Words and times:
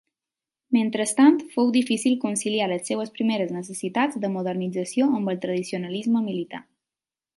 Mentrestant, 0.75 1.35
fou 1.57 1.67
difícil 1.75 2.15
conciliar 2.23 2.69
les 2.71 2.89
seues 2.91 3.13
primeres 3.19 3.53
necessitats 3.57 4.19
de 4.25 4.33
modernització 4.39 5.11
amb 5.19 5.33
el 5.35 5.43
tradicionalisme 5.45 6.25
militar. 6.31 6.65